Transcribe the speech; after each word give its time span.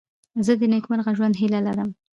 زه 0.45 0.53
د 0.59 0.61
نېکمرغه 0.71 1.11
ژوند 1.17 1.35
هیله 1.41 1.59
لرم. 1.67 1.89